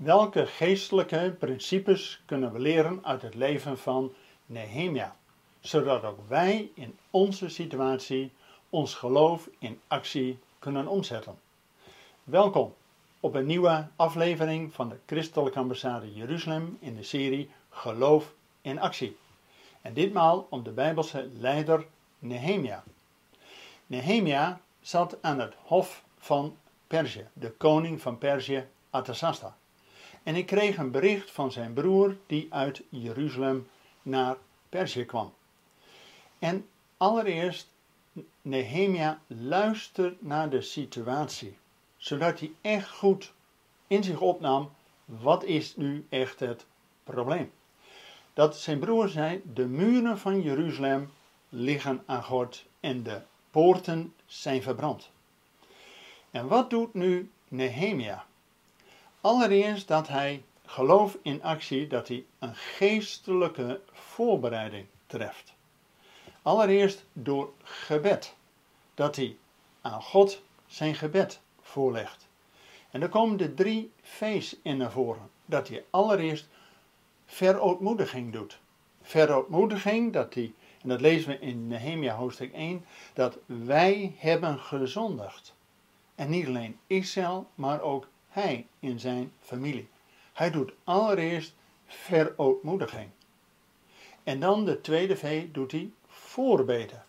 [0.00, 4.12] Welke geestelijke principes kunnen we leren uit het leven van
[4.46, 5.16] Nehemia,
[5.60, 8.32] zodat ook wij in onze situatie
[8.70, 11.38] ons geloof in actie kunnen omzetten?
[12.24, 12.74] Welkom
[13.20, 19.16] op een nieuwe aflevering van de Christelijke Ambassade Jeruzalem in de serie Geloof in actie.
[19.80, 21.86] En ditmaal om de Bijbelse leider
[22.18, 22.84] Nehemia.
[23.86, 26.56] Nehemia zat aan het hof van
[26.86, 29.56] Perzië, de koning van Perzië, Artasasta.
[30.22, 33.68] En ik kreeg een bericht van zijn broer die uit Jeruzalem
[34.02, 34.36] naar
[34.68, 35.32] Perzië kwam.
[36.38, 37.68] En allereerst,
[38.42, 41.56] Nehemia luistert naar de situatie,
[41.96, 43.32] zodat hij echt goed
[43.86, 44.70] in zich opnam,
[45.04, 46.66] wat is nu echt het
[47.04, 47.52] probleem?
[48.34, 51.10] Dat zijn broer zei, de muren van Jeruzalem
[51.48, 55.10] liggen aan God en de poorten zijn verbrand.
[56.30, 58.26] En wat doet nu Nehemia?
[59.20, 65.54] Allereerst dat hij geloof in actie, dat hij een geestelijke voorbereiding treft.
[66.42, 68.34] Allereerst door gebed,
[68.94, 69.36] dat hij
[69.80, 72.28] aan God zijn gebed voorlegt.
[72.90, 75.30] En er komen de drie V's in naar voren.
[75.46, 76.48] Dat hij allereerst
[77.26, 78.58] verootmoediging doet.
[79.02, 85.54] Verootmoediging, dat hij, en dat lezen we in Nehemia hoofdstuk 1, dat wij hebben gezondigd.
[86.14, 89.88] En niet alleen Israël, maar ook hij in zijn familie.
[90.32, 91.54] Hij doet allereerst
[91.86, 93.08] verootmoediging.
[94.22, 97.04] En dan de tweede V doet hij voorbeden.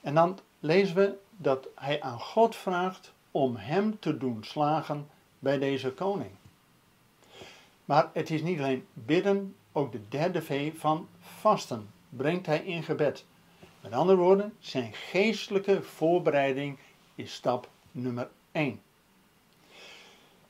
[0.00, 5.58] En dan lezen we dat hij aan God vraagt om hem te doen slagen bij
[5.58, 6.30] deze koning.
[7.84, 12.82] Maar het is niet alleen bidden, ook de derde V van vasten brengt hij in
[12.82, 13.24] gebed.
[13.80, 16.78] Met andere woorden, zijn geestelijke voorbereiding
[17.14, 18.80] is stap nummer 1.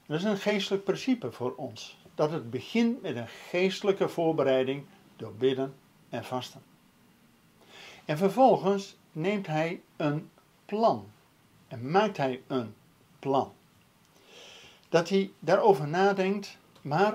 [0.06, 1.98] Dat is een geestelijk principe voor ons.
[2.14, 4.84] Dat het begint met een geestelijke voorbereiding
[5.16, 5.74] door bidden
[6.08, 6.62] en vasten.
[8.05, 10.30] En vervolgens neemt hij een
[10.67, 11.06] plan.
[11.68, 12.74] En maakt hij een
[13.18, 13.52] plan.
[14.89, 17.14] Dat hij daarover nadenkt, maar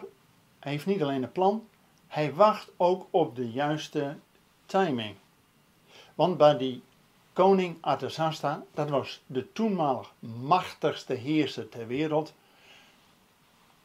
[0.60, 1.68] hij heeft niet alleen een plan,
[2.08, 4.18] hij wacht ook op de juiste
[4.66, 5.16] timing.
[6.16, 6.84] Want bij die
[7.34, 12.34] koning Artasasta, dat was de toenmalig machtigste heerser ter wereld,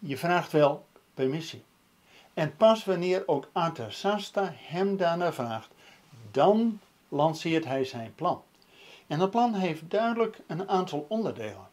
[0.06, 1.62] je vraagt wel permissie.
[2.34, 5.70] En pas wanneer ook Artasasta hem daarna vraagt,
[6.30, 8.42] dan lanceert hij zijn plan.
[9.06, 11.68] En dat plan heeft duidelijk een aantal onderdelen,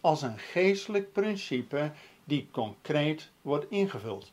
[0.00, 1.92] als een geestelijk principe
[2.24, 4.32] die concreet wordt ingevuld.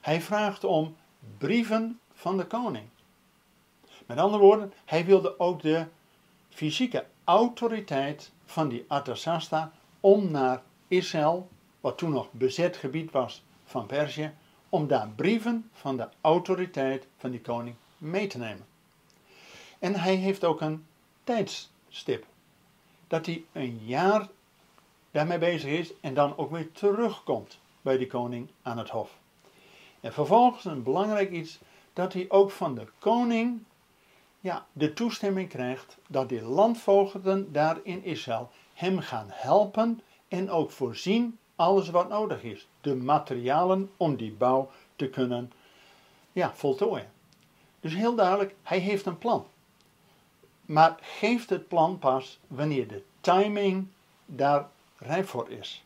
[0.00, 0.96] Hij vraagt om
[1.38, 2.88] brieven van de koning.
[4.06, 5.86] Met andere woorden, hij wilde ook de
[6.48, 11.48] fysieke autoriteit van die Artasasta om naar Israël
[11.84, 14.32] wat toen nog bezet gebied was van Perzië,
[14.68, 18.66] om daar brieven van de autoriteit van die koning mee te nemen.
[19.78, 20.86] En hij heeft ook een
[21.24, 22.26] tijdstip.
[23.06, 24.28] Dat hij een jaar
[25.10, 29.18] daarmee bezig is en dan ook weer terugkomt bij die koning aan het hof.
[30.00, 31.58] En vervolgens een belangrijk iets,
[31.92, 33.62] dat hij ook van de koning
[34.40, 40.70] ja, de toestemming krijgt dat die landvoogden daar in Israël hem gaan helpen en ook
[40.70, 42.68] voorzien alles wat nodig is.
[42.80, 45.52] De materialen om die bouw te kunnen
[46.32, 47.12] ja, voltooien.
[47.80, 49.46] Dus heel duidelijk, hij heeft een plan.
[50.60, 53.88] Maar geeft het plan pas wanneer de timing
[54.26, 55.84] daar rijp voor is.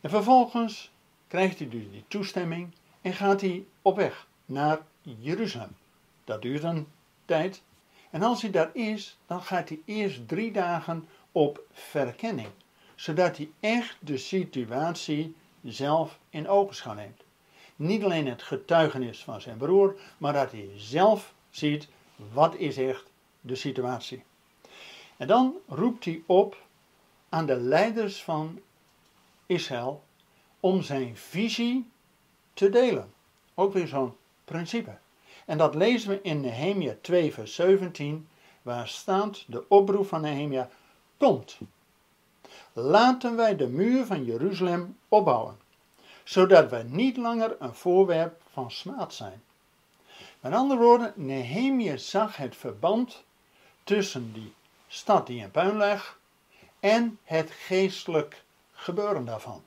[0.00, 0.90] En vervolgens
[1.26, 5.76] krijgt hij dus die toestemming en gaat hij op weg naar Jeruzalem.
[6.24, 6.86] Dat duurt een
[7.24, 7.62] tijd.
[8.10, 12.48] En als hij daar is, dan gaat hij eerst drie dagen op verkenning
[13.00, 17.22] zodat hij echt de situatie zelf in ogenschouw neemt.
[17.76, 21.88] Niet alleen het getuigenis van zijn broer, maar dat hij zelf ziet
[22.32, 23.04] wat is echt
[23.40, 24.22] de situatie.
[25.16, 26.56] En dan roept hij op
[27.28, 28.60] aan de leiders van
[29.46, 30.04] Israël
[30.60, 31.90] om zijn visie
[32.54, 33.12] te delen.
[33.54, 34.98] Ook weer zo'n principe.
[35.46, 38.28] En dat lezen we in Nehemia 2 vers 17,
[38.62, 40.70] waar staat de oproep van Nehemia,
[41.16, 41.58] komt,
[42.80, 45.58] laten wij de muur van Jeruzalem opbouwen,
[46.24, 49.42] zodat wij niet langer een voorwerp van smaad zijn.
[50.40, 53.24] Met andere woorden, Nehemia zag het verband
[53.84, 54.52] tussen die
[54.88, 56.18] stad die in puin lag
[56.80, 58.42] en het geestelijk
[58.72, 59.62] gebeuren daarvan.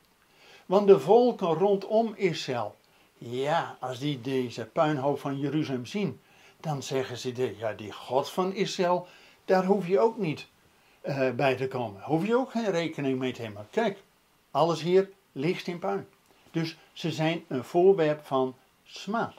[0.65, 2.75] Want de volken rondom Israël,
[3.18, 6.21] ja, als die deze puinhoop van Jeruzalem zien,
[6.60, 9.07] dan zeggen ze, ja, die God van Israël,
[9.45, 10.48] daar hoef je ook niet
[11.04, 12.02] uh, bij te komen.
[12.02, 13.68] Hoef je ook geen rekening mee te nemen.
[13.70, 14.04] Kijk,
[14.52, 16.08] alles hier ligt in puin.
[16.52, 19.34] Dus ze zijn een voorwerp van smaad.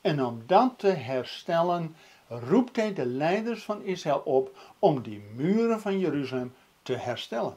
[0.00, 1.96] En om dat te herstellen,
[2.28, 7.56] roept hij de leiders van Israël op om die muren van Jeruzalem te herstellen.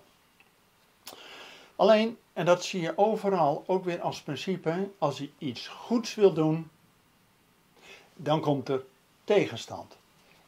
[1.76, 6.34] Alleen, en dat zie je overal ook weer als principe, als hij iets goeds wil
[6.34, 6.70] doen,
[8.16, 8.84] dan komt er
[9.24, 9.98] tegenstand.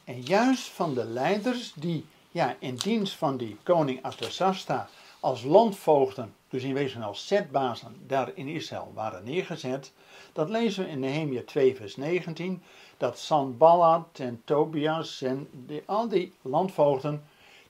[0.04, 4.90] En juist van de leiders die ja, in dienst van die koning Artasasta
[5.20, 9.92] als landvoogden, dus in wezen als zetbazen, daar in Israël waren neergezet,
[10.34, 12.64] dat lezen we in Nehemia 2 vers 19,
[12.98, 15.50] dat Sanballat en Tobias en
[15.86, 17.24] al die landvoogden,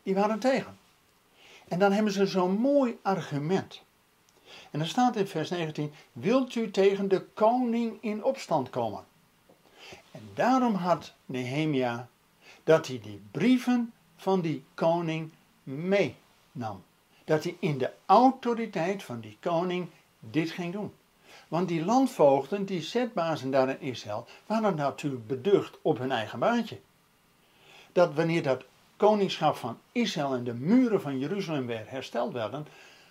[0.03, 0.77] die waren tegen.
[1.67, 3.81] En dan hebben ze zo'n mooi argument.
[4.71, 9.03] En dan staat in vers 19: Wilt u tegen de koning in opstand komen?
[10.11, 12.09] En daarom had Nehemia
[12.63, 15.31] dat hij die brieven van die koning
[15.63, 16.83] meenam.
[17.23, 19.89] Dat hij in de autoriteit van die koning
[20.19, 20.93] dit ging doen.
[21.47, 26.79] Want die landvoogden, die zetbazen daar in Israël, waren natuurlijk beducht op hun eigen baantje.
[27.91, 28.63] Dat wanneer dat
[28.97, 32.67] koningschap van Israël en de muren van Jeruzalem weer hersteld werden,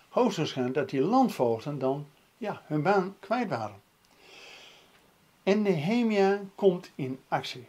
[0.09, 2.07] hoogstwaarschijnlijk dat die landvoogden dan
[2.37, 3.81] ja, hun baan kwijt waren.
[5.43, 7.67] En Nehemia komt in actie.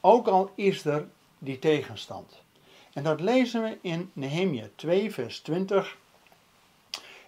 [0.00, 1.08] Ook al is er
[1.38, 2.42] die tegenstand.
[2.92, 5.96] En dat lezen we in Nehemia 2, vers 20.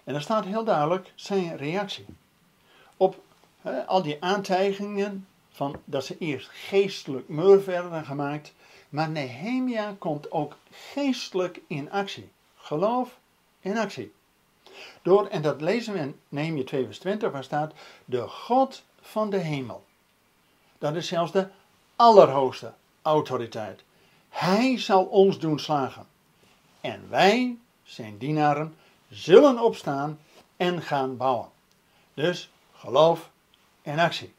[0.05, 2.07] En daar staat heel duidelijk zijn reactie.
[2.97, 3.25] Op
[3.87, 8.55] al die aantijgingen van dat ze eerst geestelijk mur werden gemaakt.
[8.89, 12.31] Maar Nehemia komt ook geestelijk in actie.
[12.57, 13.19] Geloof
[13.61, 14.13] in actie.
[15.03, 17.73] Door, en dat lezen we in Nehemia 2 vers 20 waar staat,
[18.05, 19.85] de God van de hemel.
[20.79, 21.49] Dat is zelfs de
[21.97, 22.73] allerhoogste
[23.03, 23.85] autoriteit.
[24.37, 26.07] Hij zal ons doen slagen.
[26.81, 28.77] En wij, zijn dienaren,
[29.09, 30.19] zullen opstaan
[30.57, 31.49] en gaan bouwen.
[32.15, 33.31] Dus geloof
[33.83, 34.35] en actie.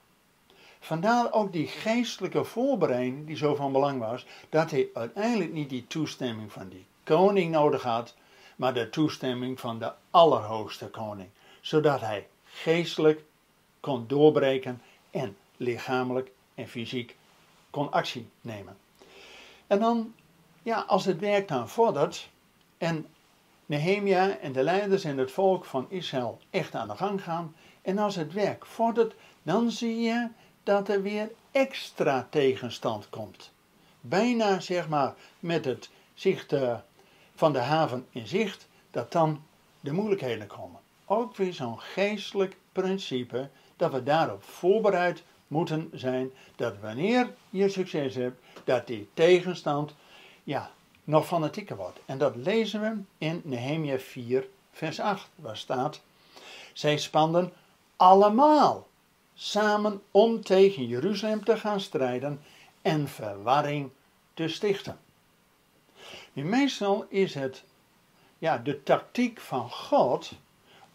[0.79, 5.87] Vandaar ook die geestelijke voorbereiding die zo van belang was, dat hij uiteindelijk niet die
[5.87, 8.15] toestemming van die koning nodig had,
[8.55, 11.29] maar de toestemming van de Allerhoogste Koning,
[11.61, 13.23] zodat hij geestelijk
[13.79, 17.15] kon doorbreken en lichamelijk en fysiek
[17.69, 18.77] kon actie nemen.
[19.67, 20.13] En dan,
[20.63, 22.29] ja, als het werk dan vordert
[22.77, 23.07] en
[23.65, 27.97] Nehemia en de leiders en het volk van Israël echt aan de gang gaan, en
[27.97, 30.29] als het werk vordert, dan zie je
[30.63, 33.51] dat er weer extra tegenstand komt.
[34.01, 36.77] Bijna zeg maar met het zicht eh,
[37.35, 39.43] van de haven in zicht, dat dan
[39.79, 40.79] de moeilijkheden komen.
[41.05, 48.15] Ook weer zo'n geestelijk principe dat we daarop voorbereid moeten zijn dat wanneer je succes
[48.15, 49.95] hebt, dat die tegenstand
[50.43, 50.71] ja,
[51.03, 51.99] nog fanatieker wordt.
[52.05, 56.01] En dat lezen we in Nehemia 4, vers 8, waar staat:
[56.73, 57.53] Zij spanden
[57.95, 58.87] allemaal
[59.33, 62.41] samen om tegen Jeruzalem te gaan strijden
[62.81, 63.89] en verwarring
[64.33, 64.99] te stichten.
[66.33, 67.63] Nu, meestal is het
[68.37, 70.31] ja, de tactiek van God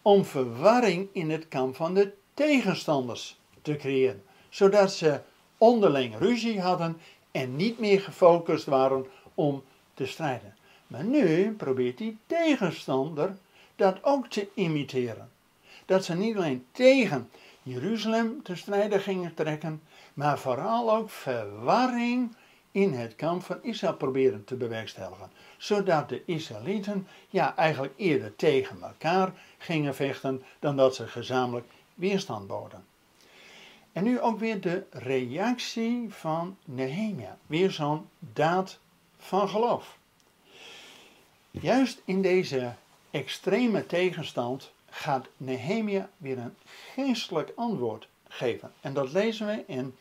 [0.01, 4.23] om verwarring in het kamp van de tegenstanders te creëren,
[4.53, 5.19] zodat ze
[5.57, 6.97] onderling ruzie hadden
[7.31, 9.63] en niet meer gefocust waren om
[9.93, 10.55] te strijden.
[10.87, 13.37] Maar nu probeert die tegenstander
[13.75, 15.29] dat ook te imiteren.
[15.85, 17.29] Dat ze niet alleen tegen
[17.63, 19.81] Jeruzalem te strijden gingen trekken,
[20.13, 22.35] maar vooral ook verwarring
[22.71, 25.31] in het kamp van Israël proberen te bewerkstelligen.
[25.57, 32.47] Zodat de Israëlieten ja, eigenlijk eerder tegen elkaar gingen vechten dan dat ze gezamenlijk weerstand
[32.47, 32.92] boden.
[33.93, 37.37] En nu ook weer de reactie van Nehemia.
[37.47, 38.79] Weer zo'n daad
[39.17, 39.97] van geloof.
[41.51, 42.73] Juist in deze
[43.11, 46.55] extreme tegenstand gaat Nehemia weer een
[46.93, 48.73] geestelijk antwoord geven.
[48.81, 49.95] En dat lezen we in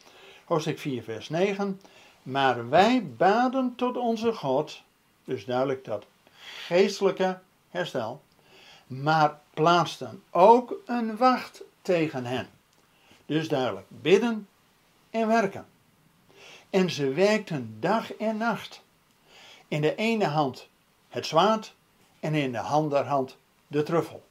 [0.44, 1.80] hoofdstuk 4, vers 9.
[2.22, 4.82] Maar wij baden tot onze God,
[5.24, 6.06] dus duidelijk dat
[6.66, 7.38] geestelijke
[7.70, 8.22] herstel,
[8.86, 12.48] maar plaatsten ook een wacht tegen hen.
[13.26, 14.48] Dus duidelijk, bidden
[15.10, 15.66] en werken.
[16.70, 18.82] En ze werkten dag en nacht.
[19.68, 20.68] In de ene hand
[21.08, 21.74] het zwaard
[22.20, 23.36] en in de andere hand
[23.66, 24.24] de truffel.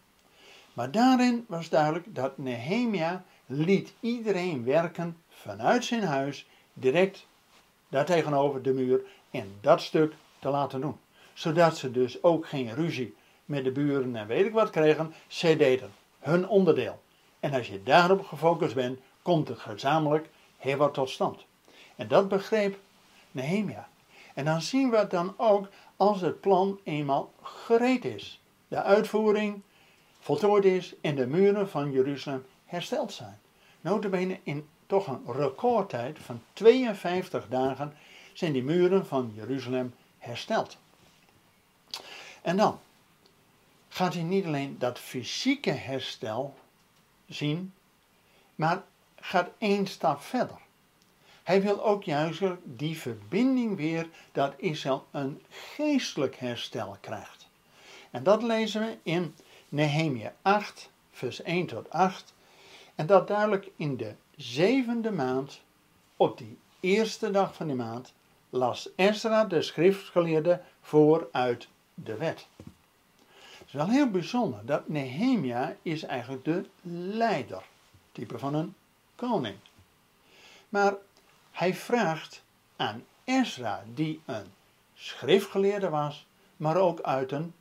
[0.73, 7.27] Maar daarin was duidelijk dat Nehemia liet iedereen werken vanuit zijn huis direct
[7.89, 10.97] daartegenover de muur en dat stuk te laten doen.
[11.33, 15.13] Zodat ze dus ook geen ruzie met de buren en weet ik wat kregen.
[15.27, 17.01] Zij deden hun onderdeel.
[17.41, 21.45] En als je daarop gefocust bent, komt het gezamenlijk heel wat tot stand.
[21.95, 22.79] En dat begreep
[23.31, 23.89] Nehemia.
[24.33, 28.41] En dan zien we dan ook als het plan eenmaal gereed is.
[28.67, 29.61] De uitvoering,
[30.19, 33.39] voltooid is en de muren van Jeruzalem hersteld zijn.
[33.81, 37.93] Notabene in toch een recordtijd van 52 dagen
[38.33, 40.77] zijn die muren van Jeruzalem hersteld.
[42.41, 42.79] En dan
[43.89, 46.53] gaat hij niet alleen dat fysieke herstel
[47.33, 47.73] zien,
[48.55, 48.83] maar
[49.15, 50.59] gaat één stap verder.
[51.43, 57.49] Hij wil ook juist die verbinding weer dat Israël een geestelijk herstel krijgt.
[58.11, 59.35] En dat lezen we in
[59.69, 62.33] Nehemia 8, vers 1 tot 8.
[62.95, 65.61] En dat duidelijk in de zevende maand,
[66.17, 68.13] op die eerste dag van die maand,
[68.49, 72.47] las Ezra de schriftgeleerde voor uit de wet.
[73.71, 76.65] Is wel heel bijzonder dat Nehemia is eigenlijk de
[77.17, 77.63] leider,
[78.11, 78.75] type van een
[79.15, 79.55] koning.
[80.69, 80.93] Maar
[81.51, 82.43] hij vraagt
[82.75, 84.45] aan Ezra, die een
[84.93, 87.53] schriftgeleerde was, maar ook uit, een,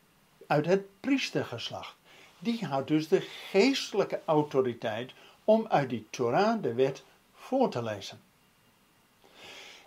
[0.47, 1.95] uit het priestergeslacht.
[2.39, 5.13] Die had dus de geestelijke autoriteit
[5.45, 8.21] om uit die Torah, de wet, voor te lezen.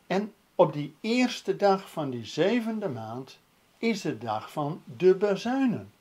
[0.08, 3.40] En op die eerste dag van die zevende maand
[3.78, 5.92] is de dag van de bazuinen.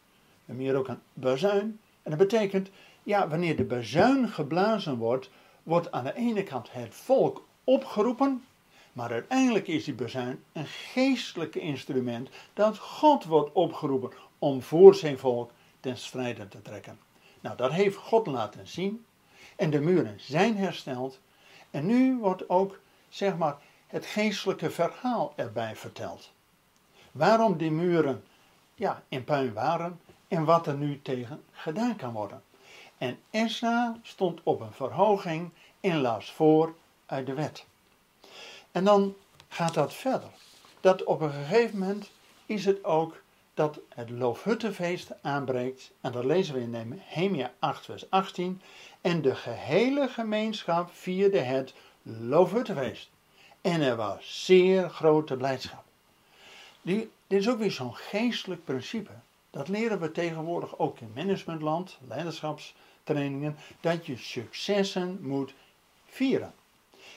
[0.44, 1.80] We hebben hier ook een bazuin.
[2.02, 2.70] En dat betekent,
[3.02, 5.30] ja, wanneer de bazuin geblazen wordt,
[5.62, 8.44] wordt aan de ene kant het volk opgeroepen,
[8.92, 15.18] maar uiteindelijk is die bezuin een geestelijk instrument dat God wordt opgeroepen om voor zijn
[15.18, 16.99] volk ten strijde te trekken.
[17.40, 19.04] Nou, dat heeft God laten zien
[19.56, 21.20] en de muren zijn hersteld
[21.70, 23.56] en nu wordt ook, zeg maar,
[23.87, 26.32] het geestelijke verhaal erbij verteld.
[27.12, 28.25] Waarom die muren
[28.75, 30.00] ja, in puin waren
[30.32, 32.42] en wat er nu tegen gedaan kan worden.
[32.98, 36.74] En Esra stond op een verhoging en las voor
[37.06, 37.64] uit de wet.
[38.70, 39.14] En dan
[39.48, 40.28] gaat dat verder.
[40.80, 42.10] Dat op een gegeven moment
[42.46, 43.22] is het ook
[43.54, 45.90] dat het Loofhuttenfeest aanbreekt.
[46.00, 48.60] En dat lezen we in Nehemia 8 vers 18.
[49.00, 53.10] En de gehele gemeenschap vierde het Loofhuttenfeest.
[53.60, 55.84] En er was zeer grote blijdschap.
[56.82, 59.12] Die, dit is ook weer zo'n geestelijk principe.
[59.52, 65.54] Dat leren we tegenwoordig ook in managementland, leiderschapstrainingen, dat je successen moet
[66.06, 66.54] vieren.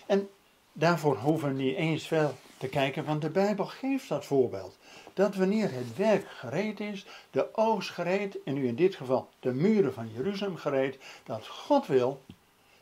[0.05, 0.29] En
[0.73, 4.77] daarvoor hoeven we niet eens veel te kijken, want de Bijbel geeft dat voorbeeld.
[5.13, 9.53] Dat wanneer het werk gereed is, de oogst gereed, en nu in dit geval de
[9.53, 12.21] muren van Jeruzalem gereed, dat God wil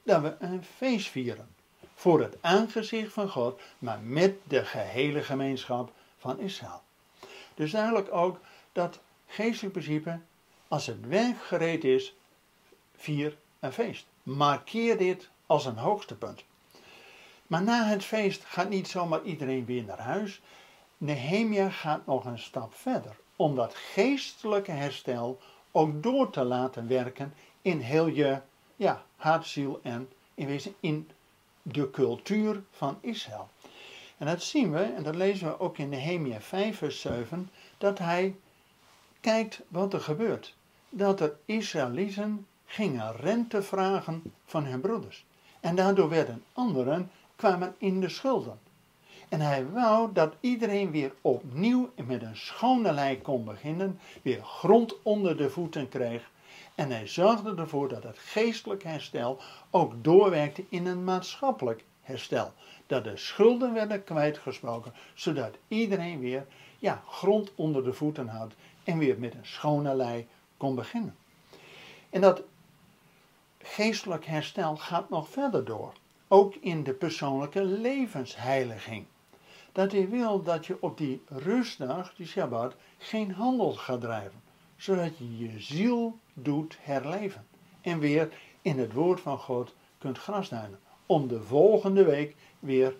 [0.03, 1.48] dat we een feest vieren.
[1.95, 6.81] Voor het aangezicht van God, maar met de gehele gemeenschap van Israël.
[7.53, 8.39] Dus duidelijk ook
[8.72, 9.00] dat
[9.33, 10.19] geestelijk principe,
[10.67, 12.15] als het werk gereed is,
[12.95, 14.05] vier een feest.
[14.23, 16.43] Markeer dit als een hoogste punt.
[17.47, 20.41] Maar na het feest gaat niet zomaar iedereen weer naar huis.
[20.97, 25.39] Nehemia gaat nog een stap verder om dat geestelijke herstel
[25.71, 28.39] ook door te laten werken in heel je
[28.75, 31.09] ja, hart, ziel en in wezen in
[31.61, 33.49] de cultuur van Israël.
[34.17, 37.99] En dat zien we, en dat lezen we ook in Nehemia 5 vers 7, dat
[37.99, 38.35] hij
[39.23, 40.55] kijkt wat er gebeurt.
[40.89, 45.25] Dat er Israëlieten gingen rente vragen van hun broeders.
[45.59, 48.59] En daardoor werden anderen kwamen in de schulden.
[49.29, 55.01] En hij wou dat iedereen weer opnieuw met een schone lei kon beginnen, weer grond
[55.03, 56.29] onder de voeten kreeg.
[56.75, 59.39] En hij zorgde ervoor dat het geestelijk herstel
[59.69, 62.53] ook doorwerkte in een maatschappelijk herstel.
[62.87, 66.45] Dat de schulden werden kwijtgesproken, zodat iedereen weer
[66.79, 68.51] ja, grond onder de voeten had
[68.83, 71.15] en weer met een schone lei kon beginnen.
[72.09, 72.41] En dat
[73.57, 75.93] geestelijk herstel gaat nog verder door.
[76.27, 79.05] Ook in de persoonlijke levensheiliging.
[79.71, 84.41] Dat hij wil dat je op die rustdag, die Shabbat, geen handel gaat drijven.
[84.77, 87.45] Zodat je je ziel doet herleven.
[87.81, 88.29] En weer
[88.61, 90.79] in het woord van God kunt grasduinen.
[91.05, 92.95] Om de volgende week weer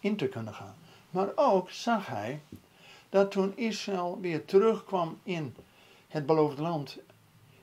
[0.00, 0.74] in te kunnen gaan.
[1.10, 2.40] Maar ook zag hij
[3.08, 5.54] dat toen Israël weer terugkwam in
[6.08, 6.98] het beloofde land.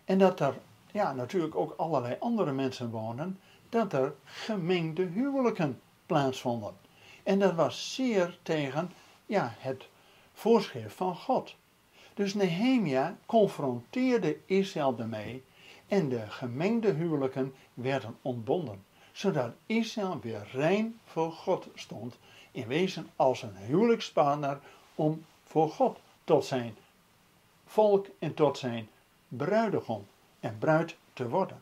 [0.06, 0.58] En dat er
[0.92, 6.74] ja, natuurlijk ook allerlei andere mensen wonen, dat er gemengde huwelijken plaatsvonden.
[7.24, 8.92] En dat was zeer tegen
[9.25, 9.88] ja, het
[10.34, 11.56] voorschrift van God.
[12.14, 15.44] Dus Nehemia confronteerde Israël ermee
[15.88, 22.18] en de gemengde huwelijken werden ontbonden, zodat Israël weer rein voor God stond,
[22.52, 24.60] in wezen als een huwelijkspartner
[24.96, 25.25] om
[25.56, 26.78] voor God tot zijn
[27.66, 28.90] volk en tot zijn
[29.28, 30.08] bruidegom
[30.40, 31.62] en bruid te worden.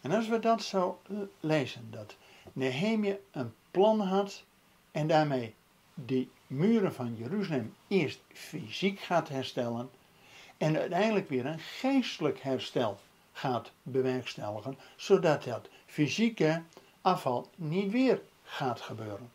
[0.00, 1.00] En als we dat zo
[1.40, 2.16] lezen, dat
[2.52, 4.44] Nehemia een plan had
[4.90, 5.54] en daarmee
[5.94, 9.90] die muren van Jeruzalem eerst fysiek gaat herstellen
[10.56, 12.98] En uiteindelijk weer een geestelijk herstel
[13.32, 16.62] gaat bewerkstelligen, zodat dat fysieke
[17.00, 19.30] afval niet weer gaat gebeuren.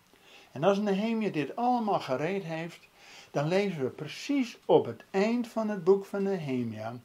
[0.51, 2.87] En als Nehemia dit allemaal gereed heeft,
[3.37, 6.95] dan lezen we precies op het eind van het boek van Nehemia,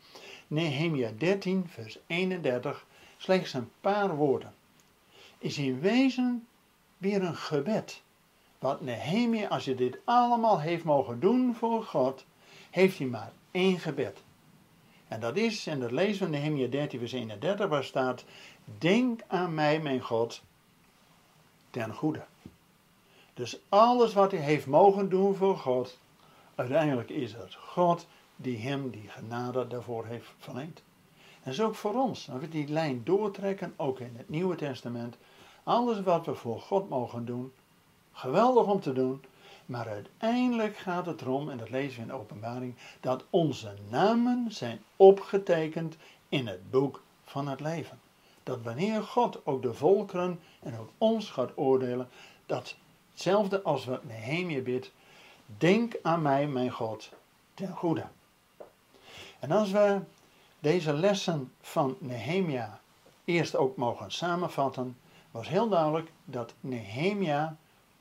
[0.46, 2.86] Nehemia 13, vers 31,
[3.16, 4.54] slechts een paar woorden.
[5.38, 6.46] Is in wezen
[6.98, 8.02] weer een gebed.
[8.58, 12.24] Want Nehemia, als je dit allemaal heeft mogen doen voor God,
[12.70, 14.22] heeft hij maar één gebed.
[15.08, 18.24] En dat is, en dat lezen we in Nehemia 13, vers 31, waar staat:
[18.78, 20.42] Denk aan mij, mijn God,
[21.70, 22.24] ten goede.
[23.34, 26.00] Dus alles wat hij heeft mogen doen voor God,
[26.62, 30.82] uiteindelijk is het God die hem die genade daarvoor heeft verleend.
[31.42, 32.30] En is ook voor ons.
[32.30, 35.16] Als we die lijn doortrekken, ook in het Nieuwe Testament,
[35.62, 37.52] alles wat we voor God mogen doen,
[38.12, 39.24] geweldig om te doen,
[39.66, 44.46] maar uiteindelijk gaat het erom, en dat lezen we in de openbaring, dat onze namen
[44.48, 45.96] zijn opgetekend
[46.28, 48.00] in het boek van het leven.
[48.42, 52.08] Dat wanneer God ook de volkeren en ook ons gaat oordelen,
[52.46, 52.76] dat
[53.10, 54.92] hetzelfde als wat Nehemia bidt,
[55.58, 57.10] denk aan mij, mijn God,
[57.54, 58.04] ten goede.
[59.38, 60.00] En als we
[60.58, 62.80] deze lessen van Nehemia
[63.24, 64.98] eerst ook mogen samenvatten,
[65.30, 67.56] was heel duidelijk dat Nehemia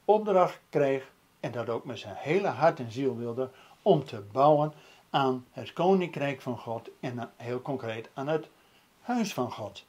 [0.06, 3.50] opdracht kreeg en dat ook met zijn hele hart en ziel wilde
[3.82, 4.74] om te bouwen
[5.10, 8.48] aan het koninkrijk van God en heel concreet aan het
[9.02, 9.86] huis van God.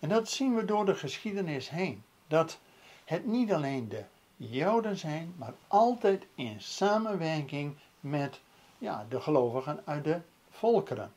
[0.00, 2.02] En dat zien we door de geschiedenis heen.
[2.26, 2.58] Dat
[3.04, 4.04] het niet alleen de
[4.36, 8.40] Joden zijn, maar altijd in samenwerking met
[8.78, 11.12] ja, de gelovigen uit de volkeren.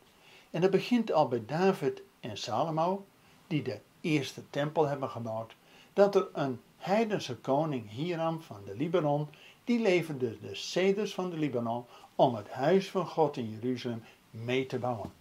[0.51, 3.05] En dat begint al bij David en Salomo,
[3.47, 5.55] die de eerste tempel hebben gebouwd,
[5.93, 9.27] dat er een heidense koning Hiram van de Libanon,
[9.63, 14.65] die leverde de ceders van de Libanon om het huis van God in Jeruzalem mee
[14.65, 15.11] te bouwen.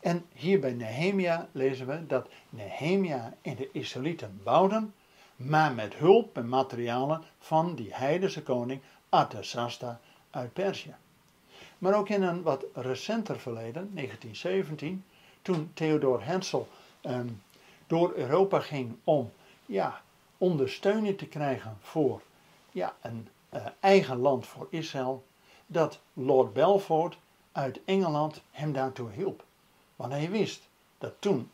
[0.00, 4.94] En hier bij Nehemia lezen we dat Nehemia en de Israëlieten bouwden,
[5.40, 10.00] maar met hulp en materialen van die heidense koning Artasasta
[10.30, 10.94] uit Perzië.
[11.78, 15.04] Maar ook in een wat recenter verleden, 1917,
[15.42, 16.62] toen Theodor Herzl
[17.00, 17.28] ehm,
[17.86, 19.30] door Europa ging om
[19.66, 20.00] ja,
[20.38, 22.22] ondersteuning te krijgen voor
[22.72, 25.24] ja, een uh, eigen land voor Israël,
[25.66, 27.18] dat Lord Belfort
[27.52, 29.44] uit Engeland hem daartoe hielp.
[29.96, 31.50] Want hij wist dat toen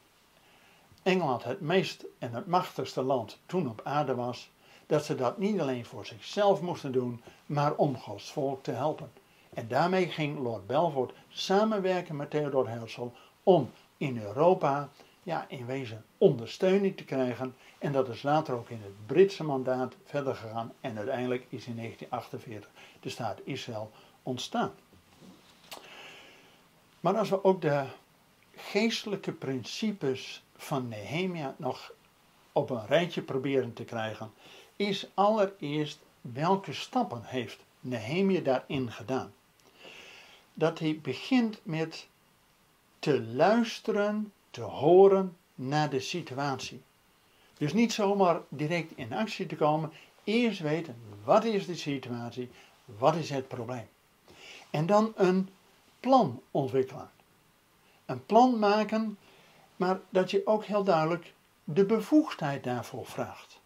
[1.06, 4.50] Engeland het meest en het machtigste land toen op aarde was,
[4.86, 9.12] dat ze dat niet alleen voor zichzelf moesten doen, maar om Gods volk te helpen.
[9.54, 13.06] En daarmee ging Lord Belfort samenwerken met Theodor Herzl
[13.42, 14.88] om in Europa
[15.22, 17.54] ja, in wezen ondersteuning te krijgen.
[17.78, 20.72] En dat is later ook in het Britse mandaat verder gegaan.
[20.80, 23.90] En uiteindelijk is in 1948 de staat Israël
[24.22, 24.72] ontstaan.
[27.00, 27.84] Maar als we ook de
[28.56, 31.92] geestelijke principes van Nehemia nog
[32.52, 34.32] op een rijtje proberen te krijgen,
[34.76, 39.32] is allereerst welke stappen heeft Nehemia daarin gedaan.
[40.54, 42.06] Dat hij begint met
[42.98, 46.82] te luisteren, te horen naar de situatie.
[47.58, 49.92] Dus niet zomaar direct in actie te komen,
[50.24, 52.50] eerst weten wat is de situatie,
[52.84, 53.88] wat is het probleem.
[54.70, 55.48] En dan een
[56.00, 57.10] plan ontwikkelen.
[58.06, 59.18] Een plan maken,
[59.76, 61.34] maar dat je ook heel duidelijk
[61.64, 63.60] de bevoegdheid daarvoor vraagt.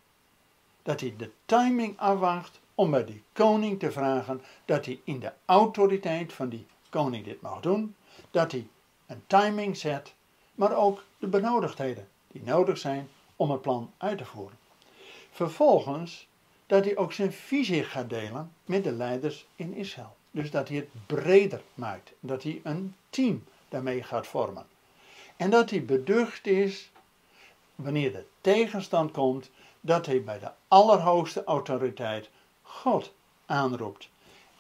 [0.82, 5.32] Dat hij de timing afwacht om bij die koning te vragen dat hij in de
[5.44, 7.94] autoriteit van die koning dit mag doen,
[8.30, 8.66] dat hij
[9.06, 10.14] een timing zet,
[10.54, 14.58] maar ook de benodigdheden die nodig zijn om het plan uit te voeren.
[15.30, 16.28] Vervolgens
[16.66, 20.16] dat hij ook zijn visie gaat delen met de leiders in Israël.
[20.30, 24.66] Dus dat hij het breder maakt, dat hij een team daarmee gaat vormen.
[25.40, 26.90] En dat hij beducht is,
[27.74, 29.50] wanneer de tegenstand komt,
[29.80, 32.30] dat hij bij de allerhoogste autoriteit
[32.62, 33.12] God
[33.46, 34.08] aanroept.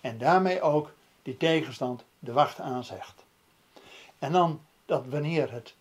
[0.00, 3.24] En daarmee ook die tegenstand de wacht aanzegt.
[4.18, 5.74] En dan dat wanneer het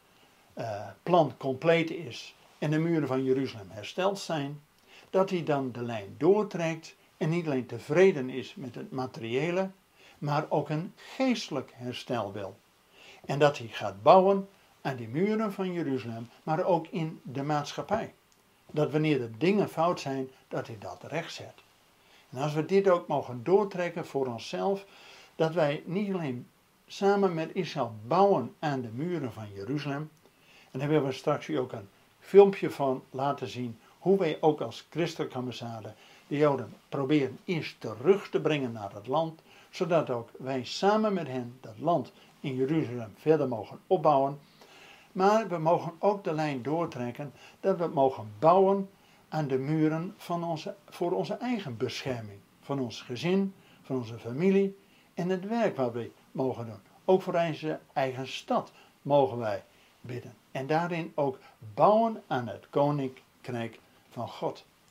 [0.57, 4.61] uh, plan compleet is en de muren van Jeruzalem hersteld zijn,
[5.09, 9.69] dat hij dan de lijn doortrekt en niet alleen tevreden is met het materiële,
[10.17, 12.57] maar ook een geestelijk herstel wil.
[13.25, 14.47] En dat hij gaat bouwen
[14.89, 18.13] aan die muren van Jeruzalem, maar ook in de maatschappij.
[18.71, 21.53] Dat wanneer de dingen fout zijn, dat hij dat rechtzet.
[22.29, 24.85] En als we dit ook mogen doortrekken voor onszelf,
[25.35, 26.47] dat wij niet alleen
[26.87, 30.09] samen met Israël bouwen aan de muren van Jeruzalem.
[30.71, 34.87] En daar willen we straks ook een filmpje van laten zien hoe wij ook als
[34.89, 35.93] christelijke ambassade
[36.27, 41.27] de Joden proberen eerst terug te brengen naar het land, zodat ook wij samen met
[41.27, 44.39] hen dat land in Jeruzalem verder mogen opbouwen.
[45.19, 48.89] Maar we mogen ook de lijn doortrekken dat we mogen bouwen
[49.29, 52.39] aan de muren van onze, voor onze eigen bescherming.
[52.61, 54.77] Van ons gezin, van onze familie
[55.13, 56.79] en het werk wat we mogen doen.
[57.05, 59.63] Ook voor onze eigen stad mogen wij
[60.01, 60.33] bidden.
[60.51, 61.39] En daarin ook
[61.73, 63.79] bouwen aan het koninkrijk
[64.09, 64.65] van God.